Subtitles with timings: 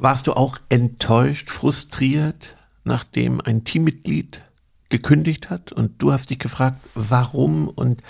[0.00, 2.54] Warst du auch enttäuscht, frustriert,
[2.84, 4.42] nachdem ein Teammitglied
[4.90, 8.00] gekündigt hat und du hast dich gefragt, warum und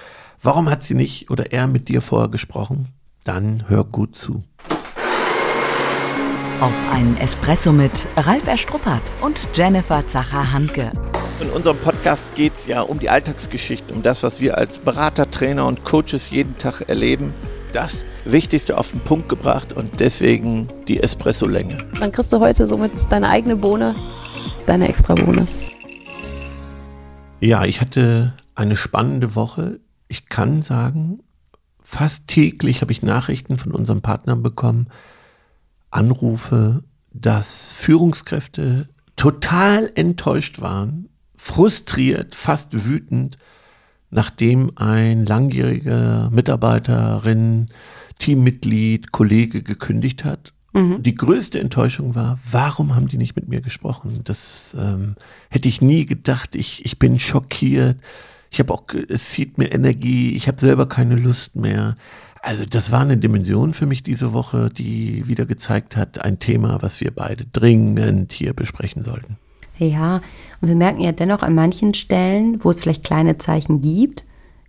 [0.43, 2.89] warum hat sie nicht oder er mit dir vorher gesprochen?
[3.25, 4.45] Dann hör gut zu.
[6.61, 10.93] Auf einen Espresso mit Ralf Erstruppert und Jennifer Zacher-Hanke.
[11.41, 15.31] In unserem Podcast geht es ja um die Alltagsgeschichte, um das, was wir als Berater,
[15.31, 17.33] Trainer und Coaches jeden Tag erleben.
[17.73, 21.77] Das Wichtigste auf den Punkt gebracht und deswegen die Espresso-Länge.
[22.01, 23.95] Dann kriegst du heute somit deine eigene Bohne,
[24.67, 25.47] deine extra Bohne.
[27.41, 29.81] Ja, ich hatte eine spannende Woche.
[30.09, 31.21] Ich kann sagen,
[31.83, 34.89] fast täglich habe ich Nachrichten von unseren Partnern bekommen,
[35.91, 43.39] Anrufe, dass Führungskräfte total enttäuscht waren, frustriert, fast wütend,
[44.11, 47.69] nachdem ein langjähriger Mitarbeiterin,
[48.19, 50.53] Teammitglied, Kollege gekündigt hat.
[50.73, 51.03] Mhm.
[51.03, 54.21] Die größte Enttäuschung war, warum haben die nicht mit mir gesprochen?
[54.25, 55.15] Das ähm,
[55.51, 56.55] hätte ich nie gedacht.
[56.55, 57.99] Ich, ich bin schockiert.
[58.51, 60.35] Ich habe auch, es zieht mir Energie.
[60.35, 61.97] Ich habe selber keine Lust mehr.
[62.41, 66.81] Also das war eine Dimension für mich diese Woche, die wieder gezeigt hat, ein Thema,
[66.83, 69.39] was wir beide dringend hier besprechen sollten.
[69.79, 70.21] Ja,
[70.61, 74.25] und wir merken ja dennoch an manchen Stellen, wo es vielleicht kleine Zeichen gibt,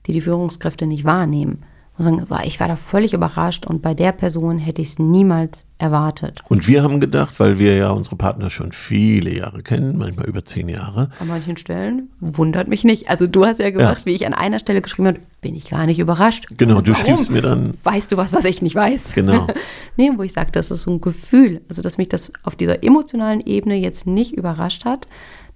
[0.05, 1.63] die die Führungskräfte nicht wahrnehmen.
[1.97, 5.65] Und sagen, ich war da völlig überrascht und bei der Person hätte ich es niemals
[5.79, 6.41] erwartet.
[6.49, 10.45] Und wir haben gedacht, weil wir ja unsere Partner schon viele Jahre kennen, manchmal über
[10.45, 11.09] zehn Jahre.
[11.19, 13.09] An manchen Stellen wundert mich nicht.
[13.09, 14.05] Also du hast ja gesagt, ja.
[14.05, 16.47] wie ich an einer Stelle geschrieben habe, bin ich gar nicht überrascht.
[16.57, 17.75] Genau, also, du schriebst mir dann.
[17.83, 19.13] Weißt du was, was ich nicht weiß?
[19.15, 19.47] Genau.
[19.97, 21.61] nee, wo ich sage, das ist so ein Gefühl.
[21.69, 25.07] Also dass mich das auf dieser emotionalen Ebene jetzt nicht überrascht hat,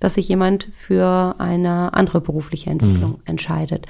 [0.04, 3.22] dass sich jemand für eine andere berufliche Entwicklung mhm.
[3.23, 3.86] entscheidet.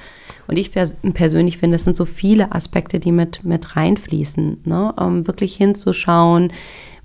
[0.46, 4.58] Und ich persönlich finde, es sind so viele Aspekte, die mit, mit reinfließen.
[4.64, 4.92] Ne?
[4.92, 6.52] Um wirklich hinzuschauen,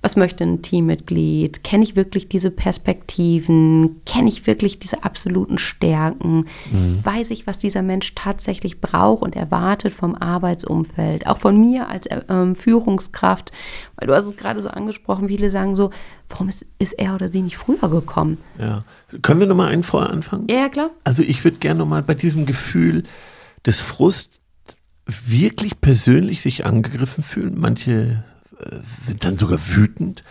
[0.01, 1.63] was möchte ein Teammitglied?
[1.63, 4.01] Kenne ich wirklich diese Perspektiven?
[4.05, 6.45] Kenne ich wirklich diese absoluten Stärken?
[6.71, 6.99] Mhm.
[7.03, 11.27] Weiß ich, was dieser Mensch tatsächlich braucht und erwartet vom Arbeitsumfeld?
[11.27, 13.51] Auch von mir als ähm, Führungskraft.
[13.97, 15.91] Weil du hast es gerade so angesprochen, viele sagen so,
[16.29, 18.37] warum ist, ist er oder sie nicht früher gekommen?
[18.57, 18.85] Ja.
[19.21, 20.47] Können wir nochmal einen vorher anfangen?
[20.49, 20.91] Ja, ja klar.
[21.03, 23.03] Also ich würde gerne nochmal bei diesem Gefühl
[23.65, 24.39] des Frusts
[25.05, 27.55] wirklich persönlich sich angegriffen fühlen.
[27.57, 28.23] Manche
[28.81, 30.23] sind dann sogar wütend.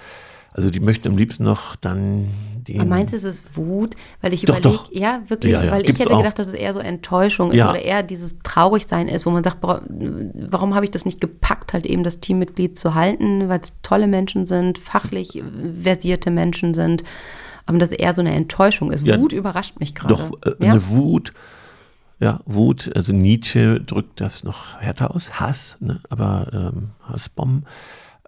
[0.58, 2.28] Also die möchten am liebsten noch dann
[2.66, 2.80] den.
[2.80, 3.94] Aber meinst du, es ist Wut?
[4.22, 6.18] Weil ich überlege, ja, wirklich, ja, ja, weil ich hätte auch.
[6.18, 7.66] gedacht, dass es eher so Enttäuschung ja.
[7.66, 11.74] ist oder eher dieses Traurigsein ist, wo man sagt, warum habe ich das nicht gepackt,
[11.74, 15.44] halt eben das Teammitglied zu halten, weil es tolle Menschen sind, fachlich
[15.80, 17.04] versierte Menschen sind.
[17.66, 19.06] Aber dass es eher so eine Enttäuschung ist.
[19.06, 20.14] Wut überrascht mich gerade.
[20.14, 21.34] Doch, äh, eine Wut.
[22.18, 26.00] Ja, Wut, also Nietzsche drückt das noch härter aus, Hass, ne?
[26.10, 27.64] aber ähm, Hassbomben.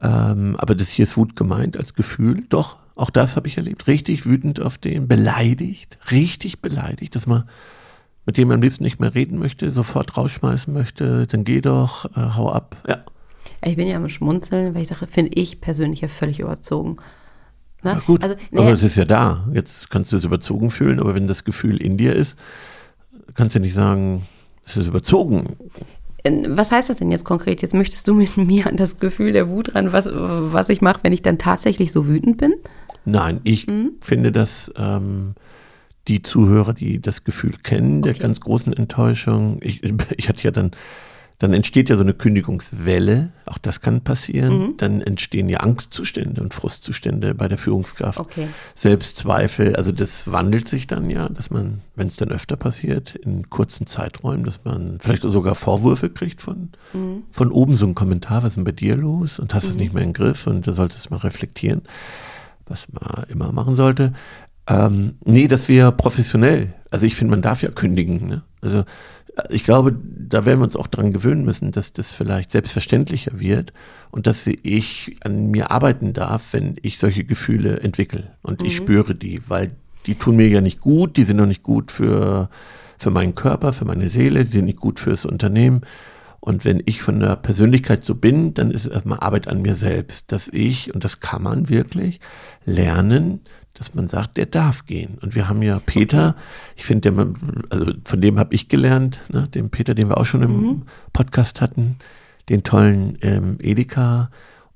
[0.02, 2.44] Ähm, aber das hier ist Wut gemeint als Gefühl.
[2.48, 3.86] Doch, auch das habe ich erlebt.
[3.86, 7.44] Richtig wütend auf den, beleidigt, richtig beleidigt, dass man
[8.26, 12.04] mit dem man am liebsten nicht mehr reden möchte, sofort rausschmeißen möchte, dann geh doch,
[12.16, 12.76] äh, hau ab.
[12.86, 12.98] Ja.
[13.64, 16.96] Ich bin ja am Schmunzeln, weil ich sage, finde ich persönlich ja völlig überzogen.
[17.82, 17.94] Ne?
[17.94, 19.48] Na gut, also, nee, aber es ist ja da.
[19.52, 22.38] Jetzt kannst du es überzogen fühlen, aber wenn das Gefühl in dir ist,
[23.34, 24.26] kannst du nicht sagen,
[24.64, 25.56] es ist überzogen.
[26.48, 27.62] Was heißt das denn jetzt konkret?
[27.62, 31.00] Jetzt möchtest du mit mir an das Gefühl der Wut ran, was, was ich mache,
[31.02, 32.54] wenn ich dann tatsächlich so wütend bin?
[33.04, 33.92] Nein, ich mhm.
[34.00, 35.34] finde, dass ähm,
[36.08, 38.12] die Zuhörer, die das Gefühl kennen, okay.
[38.12, 39.82] der ganz großen Enttäuschung, ich,
[40.16, 40.72] ich hatte ja dann
[41.40, 44.58] dann entsteht ja so eine Kündigungswelle, auch das kann passieren.
[44.58, 44.76] Mhm.
[44.76, 48.20] Dann entstehen ja Angstzustände und Frustzustände bei der Führungskraft.
[48.20, 48.48] Okay.
[48.74, 53.48] Selbstzweifel, also das wandelt sich dann ja, dass man, wenn es dann öfter passiert, in
[53.48, 57.22] kurzen Zeiträumen, dass man vielleicht sogar Vorwürfe kriegt von, mhm.
[57.30, 59.38] von oben, so ein Kommentar, was ist denn bei dir los?
[59.38, 59.70] Und hast mhm.
[59.70, 61.80] es nicht mehr im Griff und da solltest du mal reflektieren,
[62.66, 64.12] was man immer machen sollte.
[64.66, 66.74] Ähm, nee, das wäre professionell.
[66.90, 68.26] Also ich finde, man darf ja kündigen.
[68.28, 68.42] Ne?
[68.60, 68.84] Also
[69.48, 73.72] ich glaube, da werden wir uns auch daran gewöhnen müssen, dass das vielleicht selbstverständlicher wird
[74.10, 78.32] und dass ich an mir arbeiten darf, wenn ich solche Gefühle entwickle.
[78.42, 78.66] Und mhm.
[78.66, 79.72] ich spüre die, weil
[80.06, 82.50] die tun mir ja nicht gut, die sind noch nicht gut für,
[82.98, 85.82] für meinen Körper, für meine Seele, die sind nicht gut fürs Unternehmen.
[86.40, 89.74] Und wenn ich von der Persönlichkeit so bin, dann ist es erstmal Arbeit an mir
[89.74, 92.18] selbst, dass ich, und das kann man wirklich,
[92.64, 93.40] lernen,
[93.74, 95.18] dass man sagt, der darf gehen.
[95.20, 96.36] Und wir haben ja Peter,
[96.76, 97.34] ich finde,
[97.70, 100.82] also von dem habe ich gelernt, ne, dem Peter, den wir auch schon im mhm.
[101.12, 101.96] Podcast hatten,
[102.48, 104.30] den tollen ähm, Edeka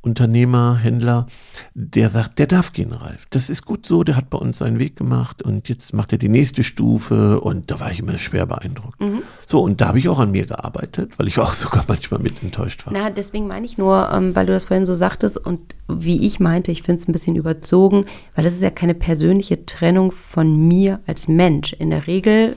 [0.05, 1.27] Unternehmer, Händler,
[1.75, 3.27] der sagt, der darf gehen, Ralf.
[3.31, 6.19] Das ist gut so, der hat bei uns seinen Weg gemacht und jetzt macht er
[6.19, 9.01] die nächste Stufe und da war ich immer schwer beeindruckt.
[9.01, 9.23] Mhm.
[9.47, 12.43] So, und da habe ich auch an mir gearbeitet, weil ich auch sogar manchmal mit
[12.43, 12.93] enttäuscht war.
[12.93, 16.41] Na, deswegen meine ich nur, ähm, weil du das vorhin so sagtest und wie ich
[16.41, 18.05] meinte, ich finde es ein bisschen überzogen,
[18.35, 21.73] weil das ist ja keine persönliche Trennung von mir als Mensch.
[21.73, 22.56] In der Regel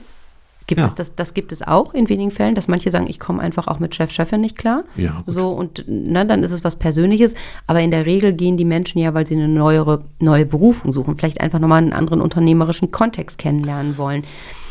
[0.68, 0.86] Gibt ja.
[0.86, 3.68] es das, das gibt es auch in wenigen Fällen, dass manche sagen, ich komme einfach
[3.68, 4.84] auch mit Chef, Chefin nicht klar.
[4.96, 5.34] Ja, gut.
[5.34, 7.34] so und na, dann ist es was Persönliches.
[7.66, 11.16] Aber in der Regel gehen die Menschen ja, weil sie eine neuere, neue Berufung suchen,
[11.16, 14.24] vielleicht einfach nochmal einen anderen unternehmerischen Kontext kennenlernen wollen.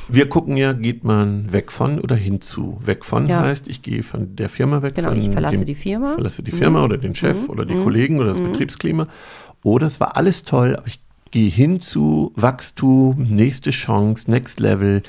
[0.07, 2.77] Wir gucken ja, geht man weg von oder hinzu.
[2.85, 3.41] Weg von ja.
[3.41, 4.93] heißt, ich gehe von der Firma weg.
[4.93, 6.13] Genau, ich verlasse dem, die Firma.
[6.13, 6.85] Verlasse die Firma mhm.
[6.85, 7.49] oder den Chef mhm.
[7.49, 7.83] oder die mhm.
[7.83, 8.51] Kollegen oder das mhm.
[8.51, 9.07] Betriebsklima.
[9.63, 11.01] Oder es war alles toll, aber ich
[11.31, 15.01] gehe hin zu Wachstum, nächste Chance, Next Level.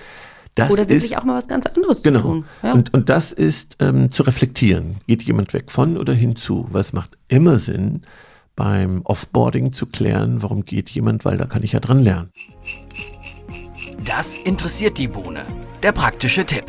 [0.58, 2.18] Das Oder wirklich ist, auch mal was ganz anderes genau.
[2.18, 2.44] zu tun.
[2.64, 2.72] Ja.
[2.72, 4.96] Und, und das ist ähm, zu reflektieren.
[5.06, 6.66] Geht jemand weg von oder hinzu?
[6.70, 8.02] Weil es macht immer Sinn,
[8.56, 12.30] beim Offboarding zu klären, warum geht jemand, weil da kann ich ja dran lernen.
[14.04, 15.42] Das interessiert die Bohne.
[15.84, 16.64] Der praktische Tipp.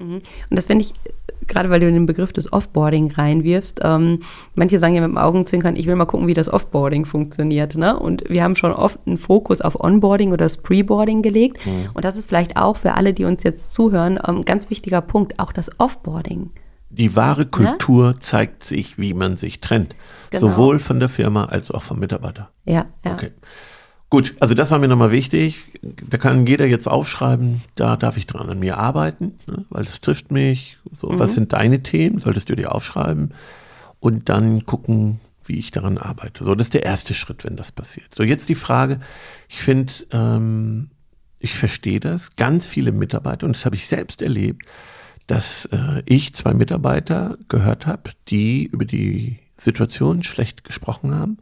[0.00, 0.14] Mhm.
[0.14, 0.94] Und das finde ich
[1.50, 4.20] gerade weil du den Begriff des Offboarding reinwirfst, ähm,
[4.54, 7.76] manche sagen ja mit dem Augenzwinkern, ich will mal gucken, wie das Offboarding funktioniert.
[7.76, 7.98] Ne?
[7.98, 11.64] Und wir haben schon oft einen Fokus auf Onboarding oder das Preboarding gelegt.
[11.66, 11.90] Mhm.
[11.92, 15.00] Und das ist vielleicht auch für alle, die uns jetzt zuhören, ein ähm, ganz wichtiger
[15.00, 16.50] Punkt, auch das Offboarding.
[16.90, 18.20] Die wahre Kultur ja?
[18.20, 19.94] zeigt sich, wie man sich trennt.
[20.30, 20.48] Genau.
[20.48, 22.50] Sowohl von der Firma als auch vom Mitarbeiter.
[22.64, 23.12] Ja, ja.
[23.12, 23.30] Okay.
[24.10, 25.64] Gut, also das war mir nochmal wichtig.
[25.82, 30.00] Da kann jeder jetzt aufschreiben, da darf ich dran an mir arbeiten, ne, weil das
[30.00, 30.78] trifft mich.
[30.92, 31.20] So, mhm.
[31.20, 32.18] was sind deine Themen?
[32.18, 33.32] Solltest du dir aufschreiben
[34.00, 36.44] und dann gucken, wie ich daran arbeite.
[36.44, 38.12] So, das ist der erste Schritt, wenn das passiert.
[38.12, 38.98] So, jetzt die Frage,
[39.48, 40.90] ich finde, ähm,
[41.38, 44.66] ich verstehe das, ganz viele Mitarbeiter, und das habe ich selbst erlebt,
[45.28, 51.38] dass äh, ich zwei Mitarbeiter gehört habe, die über die Situation schlecht gesprochen haben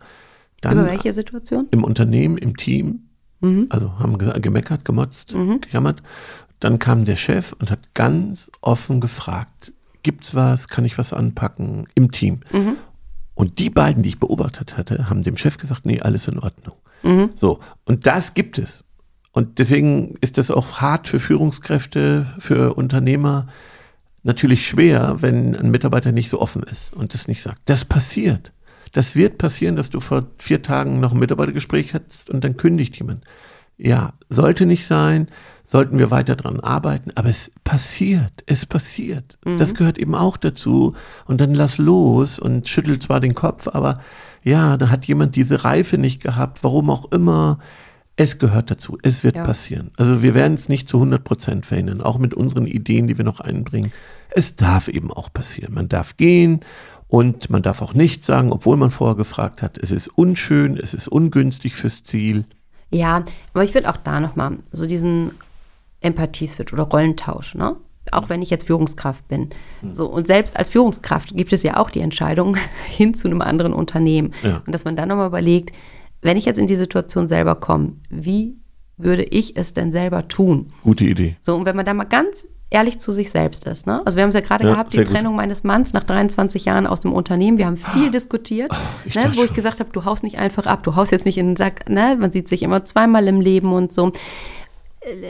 [0.60, 1.68] dann Über welche Situation?
[1.70, 3.08] Im Unternehmen, im Team.
[3.40, 3.66] Mhm.
[3.70, 5.60] Also haben gemeckert, gemotzt, mhm.
[5.60, 6.02] gejammert.
[6.60, 9.72] Dann kam der Chef und hat ganz offen gefragt,
[10.02, 12.40] gibt's was, kann ich was anpacken im Team?
[12.52, 12.76] Mhm.
[13.34, 16.74] Und die beiden, die ich beobachtet hatte, haben dem Chef gesagt, nee, alles in Ordnung.
[17.04, 17.30] Mhm.
[17.36, 18.82] So, und das gibt es.
[19.30, 23.46] Und deswegen ist das auch hart für Führungskräfte, für Unternehmer
[24.24, 27.60] natürlich schwer, wenn ein Mitarbeiter nicht so offen ist und das nicht sagt.
[27.66, 28.52] Das passiert.
[28.92, 32.96] Das wird passieren, dass du vor vier Tagen noch ein Mitarbeitergespräch hattest und dann kündigt
[32.96, 33.24] jemand.
[33.76, 35.28] Ja, sollte nicht sein,
[35.68, 39.38] sollten wir weiter dran arbeiten, aber es passiert, es passiert.
[39.44, 39.58] Mhm.
[39.58, 40.94] Das gehört eben auch dazu.
[41.26, 44.00] Und dann lass los und schüttel zwar den Kopf, aber
[44.42, 47.58] ja, da hat jemand diese Reife nicht gehabt, warum auch immer.
[48.16, 49.44] Es gehört dazu, es wird ja.
[49.44, 49.92] passieren.
[49.96, 53.24] Also wir werden es nicht zu 100 Prozent verhindern, auch mit unseren Ideen, die wir
[53.24, 53.92] noch einbringen.
[54.30, 55.72] Es darf eben auch passieren.
[55.72, 56.60] Man darf gehen
[57.08, 60.94] und man darf auch nicht sagen, obwohl man vorher gefragt hat, es ist unschön, es
[60.94, 62.44] ist ungünstig fürs Ziel.
[62.90, 65.32] Ja, aber ich würde auch da nochmal so diesen
[66.00, 67.76] Empathie-Switch oder Rollentausch, ne?
[68.10, 69.50] Auch wenn ich jetzt Führungskraft bin.
[69.80, 69.94] Hm.
[69.94, 72.56] So, und selbst als Führungskraft gibt es ja auch die Entscheidung
[72.86, 74.32] hin zu einem anderen Unternehmen.
[74.42, 74.62] Ja.
[74.64, 75.74] Und dass man dann nochmal überlegt,
[76.22, 78.56] wenn ich jetzt in die Situation selber komme, wie
[78.96, 80.72] würde ich es denn selber tun?
[80.82, 81.36] Gute Idee.
[81.42, 83.86] So, und wenn man da mal ganz ehrlich zu sich selbst ist.
[83.86, 84.02] Ne?
[84.04, 85.38] Also wir haben es ja gerade ja, gehabt, die Trennung gut.
[85.38, 87.56] meines Manns nach 23 Jahren aus dem Unternehmen.
[87.56, 90.66] Wir haben viel ah, diskutiert, oh, ne, wo ich gesagt habe, du haust nicht einfach
[90.66, 91.88] ab, du haust jetzt nicht in den Sack.
[91.88, 92.16] Ne?
[92.18, 94.12] Man sieht sich immer zweimal im Leben und so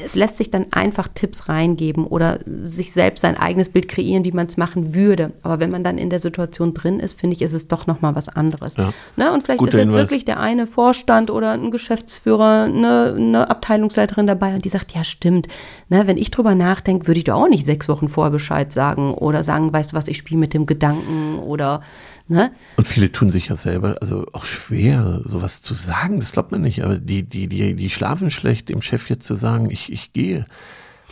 [0.04, 4.32] es lässt sich dann einfach Tipps reingeben oder sich selbst sein eigenes Bild kreieren, wie
[4.32, 5.32] man es machen würde.
[5.42, 8.14] Aber wenn man dann in der Situation drin ist, finde ich, ist es doch nochmal
[8.14, 8.76] was anderes.
[8.76, 8.92] Ja.
[9.16, 9.32] Ne?
[9.32, 14.26] Und vielleicht Guter ist jetzt wirklich der eine Vorstand oder ein Geschäftsführer, eine, eine Abteilungsleiterin
[14.26, 15.48] dabei und die sagt, ja stimmt,
[15.88, 19.14] ne, wenn ich drüber nachdenke, würde ich doch auch nicht sechs Wochen vorher Bescheid sagen
[19.14, 21.82] oder sagen, weißt du was, ich spiele mit dem Gedanken oder
[22.28, 22.52] Ne?
[22.76, 26.60] Und viele tun sich ja selber, also auch schwer, sowas zu sagen, das glaubt man
[26.60, 30.12] nicht, aber die, die, die, die schlafen schlecht, dem Chef jetzt zu sagen, ich, ich
[30.12, 30.44] gehe.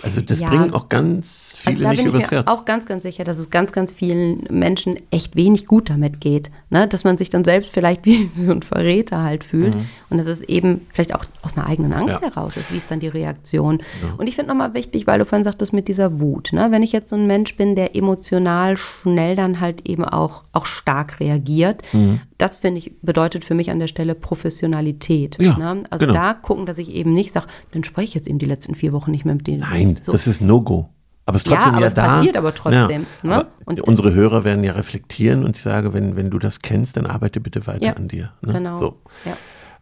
[0.03, 0.49] Also das ja.
[0.49, 2.49] bringen auch ganz also viele also nicht übers ich mir Herz.
[2.49, 6.51] auch ganz, ganz sicher, dass es ganz, ganz vielen Menschen echt wenig gut damit geht.
[6.69, 6.87] Ne?
[6.87, 9.75] Dass man sich dann selbst vielleicht wie so ein Verräter halt fühlt.
[9.75, 9.87] Mhm.
[10.11, 12.29] Und dass es eben vielleicht auch aus einer eigenen Angst ja.
[12.29, 12.73] heraus ist.
[12.73, 13.79] Wie ist dann die Reaktion?
[14.03, 14.15] Ja.
[14.19, 16.53] Und ich finde nochmal wichtig, weil du vorhin sagtest mit dieser Wut.
[16.53, 16.71] Ne?
[16.71, 20.67] Wenn ich jetzt so ein Mensch bin, der emotional schnell dann halt eben auch, auch
[20.67, 22.21] stark reagiert, mhm.
[22.39, 25.39] das finde ich, bedeutet für mich an der Stelle Professionalität.
[25.39, 25.85] Ne?
[25.91, 26.19] Also genau.
[26.19, 28.93] da gucken, dass ich eben nicht sage, dann spreche ich jetzt eben die letzten vier
[28.93, 29.61] Wochen nicht mehr mit denen.
[29.61, 29.86] Nein.
[29.95, 30.13] Nein, so.
[30.13, 30.91] das ist No-Go.
[31.27, 32.07] Aber es ist trotzdem ja, ja es da.
[32.07, 33.07] passiert aber trotzdem.
[33.23, 33.47] Ja, ne?
[33.67, 37.07] aber unsere Hörer werden ja reflektieren und ich sage, wenn, wenn du das kennst, dann
[37.07, 38.31] arbeite bitte weiter ja, an dir.
[38.43, 38.53] Ne?
[38.53, 38.77] Genau.
[38.77, 39.01] So.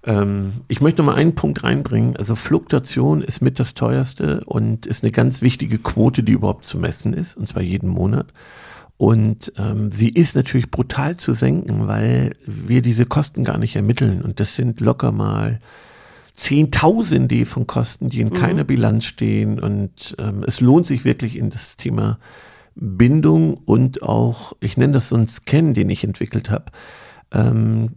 [0.06, 2.16] Ähm, ich möchte noch mal einen Punkt reinbringen.
[2.16, 6.78] Also Fluktuation ist mit das teuerste und ist eine ganz wichtige Quote, die überhaupt zu
[6.78, 8.26] messen ist, und zwar jeden Monat.
[8.96, 14.22] Und ähm, sie ist natürlich brutal zu senken, weil wir diese Kosten gar nicht ermitteln.
[14.22, 15.60] Und das sind locker mal
[16.34, 18.34] Zehntausende von Kosten, die in mhm.
[18.34, 19.60] keiner Bilanz stehen.
[19.60, 22.18] Und ähm, es lohnt sich wirklich in das Thema
[22.74, 26.66] Bindung und auch, ich nenne das so ein Scan, den ich entwickelt habe,
[27.32, 27.90] ähm,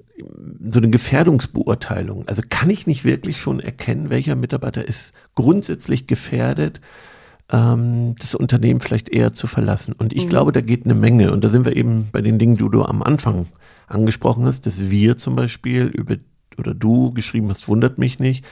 [0.70, 2.28] so eine Gefährdungsbeurteilung.
[2.28, 6.80] Also kann ich nicht wirklich schon erkennen, welcher Mitarbeiter ist grundsätzlich gefährdet,
[7.52, 9.94] ähm, das Unternehmen vielleicht eher zu verlassen.
[9.98, 10.30] Und ich mhm.
[10.30, 11.32] glaube, da geht eine Menge.
[11.32, 13.48] Und da sind wir eben bei den Dingen, die du am Anfang
[13.88, 16.18] angesprochen hast, dass wir zum Beispiel über
[16.58, 18.46] oder du geschrieben hast, wundert mich nicht.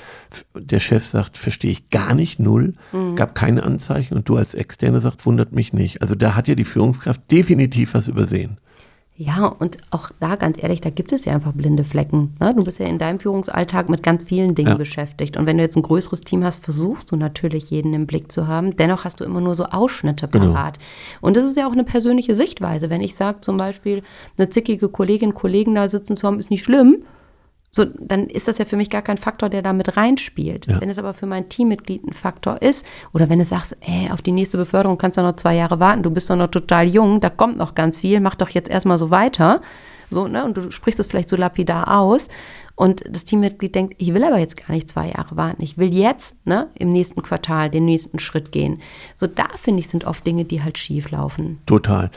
[0.56, 3.16] Der Chef sagt, verstehe ich gar nicht, null, mhm.
[3.16, 6.02] gab keine Anzeichen und du als Externe sagst, wundert mich nicht.
[6.02, 8.58] Also da hat ja die Führungskraft definitiv was übersehen.
[9.18, 12.34] Ja, und auch da ganz ehrlich, da gibt es ja einfach blinde Flecken.
[12.42, 12.54] Ne?
[12.54, 14.76] Du bist ja in deinem Führungsalltag mit ganz vielen Dingen ja.
[14.76, 15.38] beschäftigt.
[15.38, 18.48] Und wenn du jetzt ein größeres Team hast, versuchst du natürlich jeden im Blick zu
[18.48, 18.76] haben.
[18.76, 20.52] Dennoch hast du immer nur so Ausschnitte genau.
[20.52, 20.80] parat.
[20.80, 21.28] Genau.
[21.28, 22.90] Und das ist ja auch eine persönliche Sichtweise.
[22.90, 24.04] Wenn ich sage zum Beispiel,
[24.38, 27.04] eine zickige Kollegin, Kollegen da sitzen zu haben, ist nicht schlimm.
[27.76, 30.66] So, dann ist das ja für mich gar kein Faktor, der da mit reinspielt.
[30.68, 30.80] Ja.
[30.80, 34.22] Wenn es aber für mein Teammitglied ein Faktor ist, oder wenn du sagst, ey, auf
[34.22, 37.20] die nächste Beförderung kannst du noch zwei Jahre warten, du bist doch noch total jung,
[37.20, 39.62] da kommt noch ganz viel, mach doch jetzt erstmal so weiter.
[40.10, 40.46] So, ne?
[40.46, 42.30] Und du sprichst es vielleicht so lapidar aus.
[42.76, 45.62] Und das Teammitglied denkt, ich will aber jetzt gar nicht zwei Jahre warten.
[45.62, 48.82] Ich will jetzt ne, im nächsten Quartal den nächsten Schritt gehen.
[49.16, 51.60] So, da finde ich, sind oft Dinge, die halt schief laufen.
[51.66, 52.12] Total.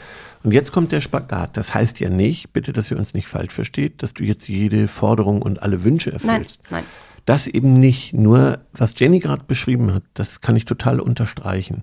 [0.48, 1.58] Und jetzt kommt der Spagat.
[1.58, 4.88] Das heißt ja nicht, bitte, dass ihr uns nicht falsch versteht, dass du jetzt jede
[4.88, 6.62] Forderung und alle Wünsche erfüllst.
[6.70, 6.84] Nein, nein.
[7.26, 8.14] Das eben nicht.
[8.14, 11.82] Nur, was Jenny gerade beschrieben hat, das kann ich total unterstreichen.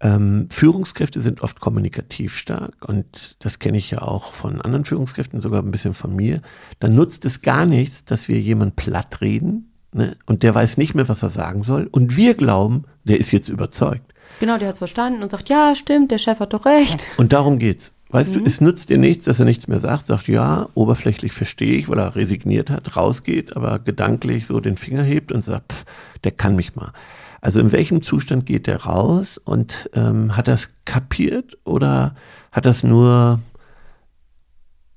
[0.00, 5.40] Ähm, Führungskräfte sind oft kommunikativ stark und das kenne ich ja auch von anderen Führungskräften,
[5.40, 6.42] sogar ein bisschen von mir.
[6.80, 10.96] Dann nutzt es gar nichts, dass wir jemand platt reden ne, und der weiß nicht
[10.96, 14.13] mehr, was er sagen soll und wir glauben, der ist jetzt überzeugt.
[14.40, 17.06] Genau, der hat es verstanden und sagt, ja, stimmt, der Chef hat doch recht.
[17.16, 17.94] Und darum geht's.
[18.10, 18.40] Weißt mhm.
[18.40, 21.88] du, es nützt dir nichts, dass er nichts mehr sagt, sagt ja, oberflächlich verstehe ich,
[21.88, 25.84] weil er resigniert hat, rausgeht, aber gedanklich so den Finger hebt und sagt, pff,
[26.22, 26.92] der kann mich mal.
[27.40, 32.14] Also in welchem Zustand geht der raus und ähm, hat es kapiert oder
[32.52, 33.40] hat es nur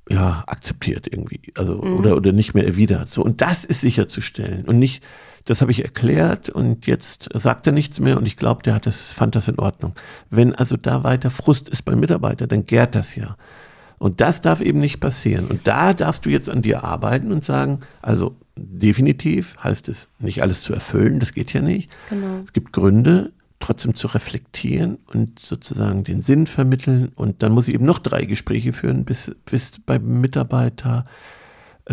[0.10, 1.98] ja, akzeptiert irgendwie, also mhm.
[1.98, 3.10] oder, oder nicht mehr erwidert.
[3.10, 5.04] So, und das ist sicherzustellen und nicht,
[5.48, 8.86] das habe ich erklärt und jetzt sagt er nichts mehr und ich glaube, der hat
[8.86, 9.94] das, fand das in Ordnung.
[10.30, 13.38] Wenn also da weiter Frust ist beim Mitarbeiter, dann gärt das ja.
[13.98, 15.48] Und das darf eben nicht passieren.
[15.48, 20.42] Und da darfst du jetzt an dir arbeiten und sagen, also definitiv heißt es, nicht
[20.42, 21.90] alles zu erfüllen, das geht ja nicht.
[22.10, 22.42] Genau.
[22.44, 27.12] Es gibt Gründe, trotzdem zu reflektieren und sozusagen den Sinn vermitteln.
[27.16, 31.06] Und dann muss ich eben noch drei Gespräche führen, bis, bis beim Mitarbeiter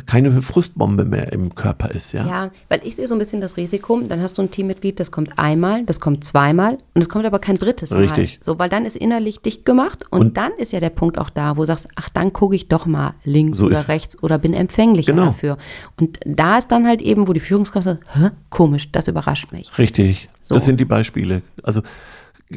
[0.06, 2.26] keine Frustbombe mehr im Körper ist, ja?
[2.26, 5.12] Ja, weil ich sehe so ein bisschen das Risiko, dann hast du ein Teammitglied, das
[5.12, 8.00] kommt einmal, das kommt zweimal und es kommt aber kein drittes Mal.
[8.00, 8.38] Richtig.
[8.40, 11.30] So, weil dann ist innerlich dicht gemacht und, und dann ist ja der Punkt auch
[11.30, 14.38] da, wo du sagst, ach, dann gucke ich doch mal links so oder rechts oder
[14.38, 15.26] bin empfänglicher genau.
[15.26, 15.58] dafür.
[16.00, 18.30] Und da ist dann halt eben, wo die Führungskraft sagt, Hä?
[18.50, 19.78] komisch, das überrascht mich.
[19.78, 20.28] Richtig.
[20.40, 20.54] So.
[20.54, 21.42] Das sind die Beispiele.
[21.62, 21.82] Also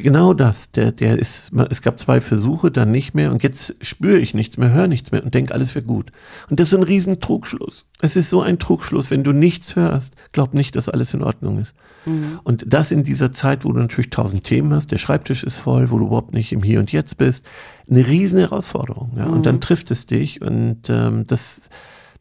[0.02, 0.70] Genau das.
[0.72, 4.56] Der, der ist, es gab zwei Versuche, dann nicht mehr und jetzt spüre ich nichts
[4.56, 6.12] mehr, höre nichts mehr und denke, alles wäre gut.
[6.48, 7.86] Und das ist ein riesen Trugschluss.
[8.00, 11.58] Es ist so ein Trugschluss, wenn du nichts hörst, glaub nicht, dass alles in Ordnung
[11.58, 11.74] ist.
[12.06, 12.40] Mhm.
[12.44, 15.90] Und das in dieser Zeit, wo du natürlich tausend Themen hast, der Schreibtisch ist voll,
[15.90, 17.44] wo du überhaupt nicht im Hier und Jetzt bist,
[17.90, 19.12] eine riesen Herausforderung.
[19.16, 19.26] Ja?
[19.26, 19.32] Mhm.
[19.32, 19.60] Und dann mhm.
[19.60, 21.68] trifft es dich und ähm, das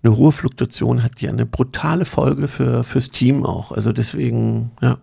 [0.04, 3.72] eine hohe Fluktuation hat ja eine brutale Folge für fürs Team auch.
[3.72, 5.00] Also deswegen, ja.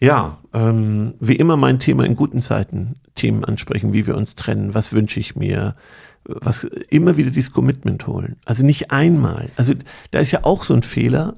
[0.00, 4.74] Ja, ähm, wie immer mein Thema in guten Zeiten, Themen ansprechen, wie wir uns trennen,
[4.74, 5.74] was wünsche ich mir,
[6.24, 8.36] was immer wieder dieses Commitment holen.
[8.44, 9.50] Also nicht einmal.
[9.56, 9.74] Also
[10.12, 11.36] da ist ja auch so ein Fehler,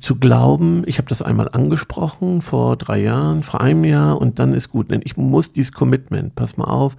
[0.00, 4.54] zu glauben, ich habe das einmal angesprochen vor drei Jahren, vor einem Jahr und dann
[4.54, 4.90] ist gut.
[4.90, 6.96] Denn ich muss dieses Commitment, pass mal auf,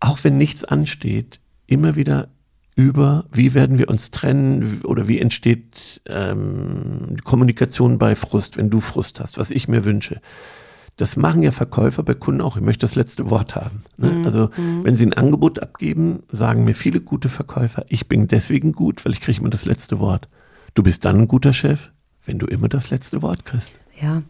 [0.00, 2.28] auch wenn nichts ansteht, immer wieder
[2.76, 8.80] über, wie werden wir uns trennen oder wie entsteht ähm, Kommunikation bei Frust, wenn du
[8.80, 10.20] Frust hast, was ich mir wünsche.
[10.96, 12.56] Das machen ja Verkäufer bei Kunden auch.
[12.56, 13.82] Ich möchte das letzte Wort haben.
[13.96, 14.10] Ne?
[14.10, 14.24] Mhm.
[14.24, 14.84] Also mhm.
[14.84, 19.12] wenn sie ein Angebot abgeben, sagen mir viele gute Verkäufer, ich bin deswegen gut, weil
[19.12, 20.28] ich kriege immer das letzte Wort.
[20.74, 21.90] Du bist dann ein guter Chef,
[22.24, 23.72] wenn du immer das letzte Wort kriegst.
[24.00, 24.22] Ja,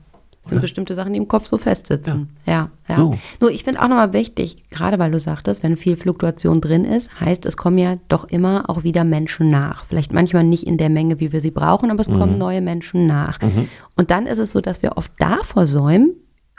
[0.44, 2.28] das sind bestimte Sachen, die im Kopf so festsitzen.
[2.44, 2.70] Ja, ja.
[2.88, 2.96] ja.
[2.96, 3.14] So.
[3.40, 7.18] Nur ich finde auch nochmal wichtig, gerade weil du sagtest, wenn viel Fluktuation drin ist,
[7.18, 9.86] heißt, es kommen ja doch immer auch wieder Menschen nach.
[9.86, 12.18] Vielleicht manchmal nicht in der Menge, wie wir sie brauchen, aber es mhm.
[12.18, 13.40] kommen neue Menschen nach.
[13.40, 13.68] Mhm.
[13.96, 16.12] Und dann ist es so, dass wir oft da versäumen,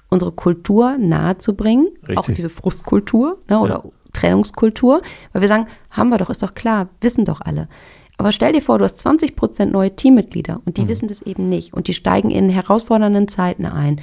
[0.10, 2.18] unsere Kultur nahezubringen, Richtig.
[2.18, 3.92] auch diese Frustkultur ne, oder ja.
[4.13, 7.68] Trennungskultur, weil wir sagen, haben wir doch, ist doch klar, wissen doch alle.
[8.17, 10.88] Aber stell dir vor, du hast 20 Prozent neue Teammitglieder und die mhm.
[10.88, 14.01] wissen das eben nicht und die steigen in herausfordernden Zeiten ein.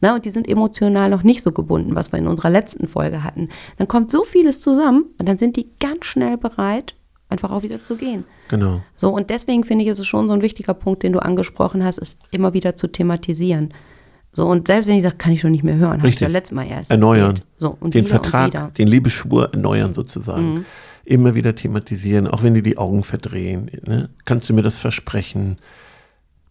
[0.00, 3.24] Na, und die sind emotional noch nicht so gebunden, was wir in unserer letzten Folge
[3.24, 3.48] hatten.
[3.78, 6.94] Dann kommt so vieles zusammen und dann sind die ganz schnell bereit,
[7.30, 8.24] einfach auch wieder zu gehen.
[8.48, 8.82] Genau.
[8.96, 11.84] So, und deswegen finde ich, ist es schon so ein wichtiger Punkt, den du angesprochen
[11.84, 13.72] hast, ist immer wieder zu thematisieren.
[14.32, 16.28] So, und selbst wenn ich sage, kann ich schon nicht mehr hören, habe ich ja
[16.28, 17.40] letztes Mal erst Erneuern.
[17.58, 20.54] So, und den Vertrag, den Liebesschwur erneuern sozusagen.
[20.54, 20.64] Mhm.
[21.04, 23.70] Immer wieder thematisieren, auch wenn die die Augen verdrehen.
[23.86, 24.08] Ne?
[24.24, 25.58] Kannst du mir das versprechen?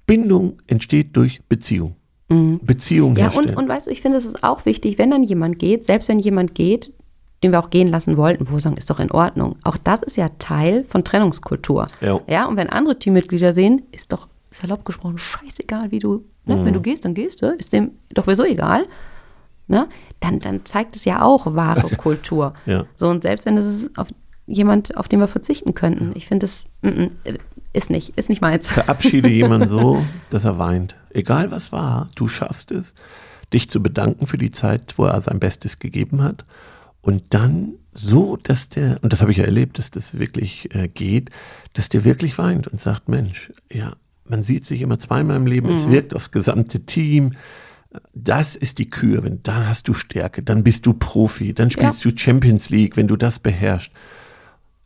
[0.06, 1.96] Bindung entsteht durch Beziehung.
[2.62, 3.18] Beziehung Mhm.
[3.18, 3.50] Ja, herstellen.
[3.50, 6.10] und, und weißt du, ich finde, es ist auch wichtig, wenn dann jemand geht, selbst
[6.10, 6.92] wenn jemand geht,
[7.44, 9.58] den wir auch gehen lassen wollten, wo wir sagen, ist doch in Ordnung.
[9.64, 11.88] Auch das ist ja Teil von Trennungskultur.
[12.02, 12.22] Ja.
[12.28, 16.56] ja und wenn andere Teammitglieder sehen, ist doch salopp gesprochen scheißegal, wie du, ne?
[16.56, 16.66] Mhm.
[16.66, 18.86] wenn du gehst, dann gehst du, ist dem doch sowieso egal.
[19.68, 19.88] Ne?
[20.20, 22.54] Dann, dann zeigt es ja auch wahre Kultur.
[22.66, 22.86] Ja.
[22.96, 24.10] So, und selbst wenn es ist auf
[24.46, 27.10] jemand, auf den wir verzichten könnten, ich finde das mm, mm,
[27.74, 28.70] ist nicht, ist nicht meins.
[28.70, 30.96] Verabschiede jemanden so, dass er weint.
[31.12, 32.94] Egal was war, du schaffst es,
[33.52, 36.46] dich zu bedanken für die Zeit, wo er sein Bestes gegeben hat.
[37.02, 40.88] Und dann so, dass der, und das habe ich ja erlebt, dass das wirklich äh,
[40.88, 41.30] geht,
[41.74, 43.94] dass der wirklich weint und sagt, Mensch, ja,
[44.26, 47.34] man sieht sich immer zweimal im Leben, es wirkt aufs gesamte Team.
[48.14, 52.06] Das ist die Kür, wenn da hast du Stärke, dann bist du Profi, dann spielst
[52.06, 53.92] du Champions League, wenn du das beherrschst.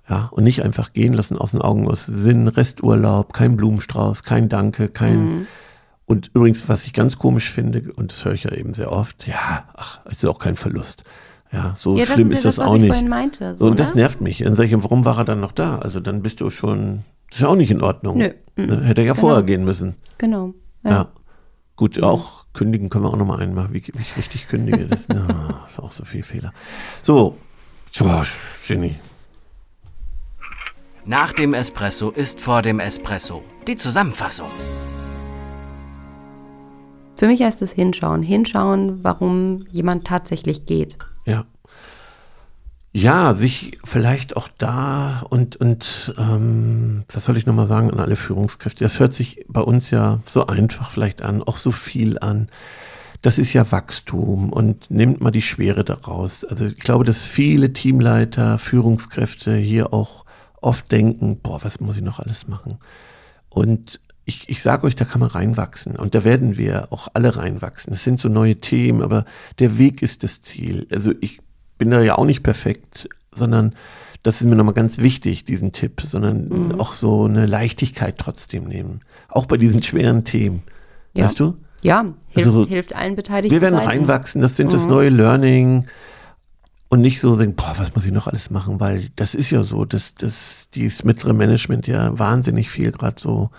[0.10, 4.48] Ja, und nicht einfach gehen lassen aus den Augen, aus Sinn, Resturlaub, kein Blumenstrauß, kein
[4.48, 5.48] Danke, kein.
[6.06, 9.28] Und übrigens, was ich ganz komisch finde, und das höre ich ja eben sehr oft,
[9.28, 11.04] ja, ach, ist auch kein Verlust.
[11.52, 12.90] Ja, so Ja, das schlimm ist ist, ja das, das, was auch ich nicht.
[12.90, 14.02] vorhin meinte, So, und das ne?
[14.02, 14.38] nervt mich.
[14.40, 15.80] Dann sage ich, warum war er dann noch da?
[15.80, 18.18] Also dann bist du schon, das ist ja auch nicht in Ordnung.
[18.18, 18.82] Nö, Ne?
[18.84, 19.96] Hätte er ja vorher gehen müssen.
[20.18, 20.54] Genau.
[20.84, 21.10] Ja.
[21.76, 24.88] Gut, auch kündigen können wir auch nochmal einmal, wie, wie ich richtig kündige.
[24.88, 26.54] Das na, ist auch so viel Fehler.
[27.04, 27.38] So,
[27.94, 28.36] Josh,
[28.66, 28.96] Jenny.
[31.10, 33.42] Nach dem Espresso ist vor dem Espresso.
[33.66, 34.50] Die Zusammenfassung.
[37.16, 38.24] Für mich heißt es hinschauen.
[38.24, 40.98] Hinschauen, warum jemand tatsächlich geht.
[41.26, 41.46] Ja.
[42.92, 48.18] Ja, sich vielleicht auch da und, und ähm, was soll ich nochmal sagen an alle
[48.18, 48.84] Führungskräfte?
[48.84, 52.50] Das hört sich bei uns ja so einfach vielleicht an, auch so viel an.
[53.22, 56.44] Das ist ja Wachstum und nimmt mal die Schwere daraus.
[56.44, 60.27] Also ich glaube, dass viele Teamleiter, Führungskräfte hier auch
[60.62, 62.78] oft denken, boah, was muss ich noch alles machen?
[63.50, 65.96] Und ich, ich sage euch, da kann man reinwachsen.
[65.96, 67.94] Und da werden wir auch alle reinwachsen.
[67.94, 69.26] Es sind so neue Themen, aber
[69.60, 70.86] der Weg ist das Ziel.
[70.92, 71.40] Also ich
[71.78, 73.74] bin da ja auch nicht perfekt, sondern
[74.24, 79.02] das ist mir nochmal ganz wichtig, diesen Tipp, sondern auch so eine Leichtigkeit trotzdem nehmen.
[79.30, 80.64] Auch bei diesen schweren Themen.
[81.14, 81.24] Ja.
[81.24, 81.56] Weißt du?
[81.82, 83.54] Ja, hilft, Also, hilft allen Beteiligten.
[83.54, 83.88] Wir werden Seiten.
[83.88, 85.86] reinwachsen, das sind das neue Learning
[86.90, 89.64] und nicht so denken, boah, was muss ich noch alles machen, weil das ist ja
[89.64, 93.50] so, dass, dass dieses mittlere Management ja wahnsinnig viel gerade so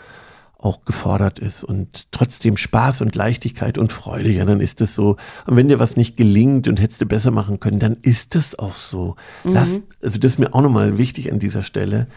[0.61, 5.17] auch gefordert ist und trotzdem Spaß und Leichtigkeit und Freude, ja, dann ist das so.
[5.47, 8.59] Und wenn dir was nicht gelingt und hättest du besser machen können, dann ist das
[8.59, 9.15] auch so.
[9.45, 12.09] Lass, also das ist mir auch nochmal wichtig an dieser Stelle.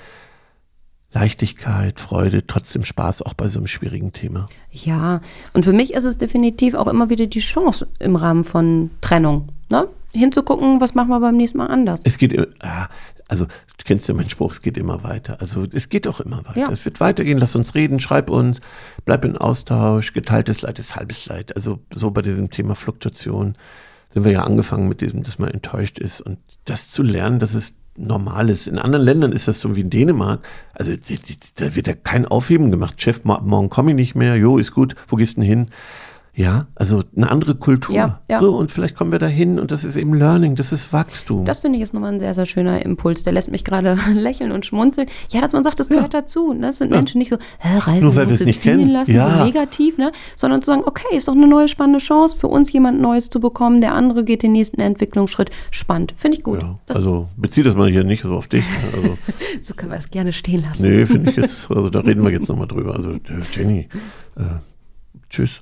[1.13, 4.47] Leichtigkeit, Freude, trotzdem Spaß, auch bei so einem schwierigen Thema.
[4.71, 5.21] Ja,
[5.53, 9.49] und für mich ist es definitiv auch immer wieder die Chance im Rahmen von Trennung.
[9.69, 9.87] Ne?
[10.13, 12.01] Hinzugucken, was machen wir beim nächsten Mal anders.
[12.03, 12.89] Es geht, ja,
[13.27, 15.37] also du kennst ja meinen Spruch, es geht immer weiter.
[15.39, 16.59] Also es geht auch immer weiter.
[16.59, 16.69] Ja.
[16.71, 18.59] Es wird weitergehen, lass uns reden, schreib uns,
[19.05, 21.55] bleib in Austausch, geteiltes Leid ist halbes Leid.
[21.55, 23.55] Also so bei diesem Thema Fluktuation
[24.09, 27.53] sind wir ja angefangen mit diesem, dass man enttäuscht ist und das zu lernen, dass
[27.53, 28.67] es normal ist.
[28.67, 30.45] In anderen Ländern ist das so wie in Dänemark.
[30.73, 30.93] Also
[31.55, 33.01] da wird ja kein Aufheben gemacht.
[33.01, 34.35] Chef, mo- morgen komme ich nicht mehr.
[34.35, 34.95] Jo, ist gut.
[35.07, 35.69] Wo gehst du denn hin?
[36.33, 37.93] Ja, also eine andere Kultur.
[37.93, 38.39] Ja, ja.
[38.39, 41.43] So, und vielleicht kommen wir dahin und das ist eben Learning, das ist Wachstum.
[41.43, 43.23] Das finde ich ist nochmal ein sehr, sehr schöner Impuls.
[43.23, 45.07] Der lässt mich gerade lächeln und schmunzeln.
[45.29, 46.53] Ja, dass man sagt, das gehört dazu.
[46.53, 46.67] Ne?
[46.67, 48.89] Das sind Menschen nicht so, Hä, Reisen Nur weil wir es nicht ziehen kennen.
[48.91, 49.39] lassen, Ja.
[49.39, 50.13] so negativ, ne?
[50.37, 53.41] sondern zu sagen, okay, ist doch eine neue spannende Chance für uns, jemand Neues zu
[53.41, 53.81] bekommen.
[53.81, 55.51] Der andere geht den nächsten Entwicklungsschritt.
[55.69, 56.13] Spannend.
[56.15, 56.61] Finde ich gut.
[56.61, 58.63] Ja, also bezieh das mal hier nicht so auf dich.
[58.95, 59.19] Also, ist,
[59.67, 60.83] so können wir das gerne stehen lassen.
[60.89, 62.95] nee, finde ich jetzt, also da reden wir jetzt nochmal drüber.
[62.95, 63.19] Also, äh,
[63.53, 63.89] Jenny,
[64.37, 64.43] äh,
[65.29, 65.61] tschüss.